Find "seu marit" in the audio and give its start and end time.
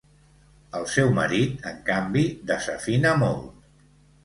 0.93-1.67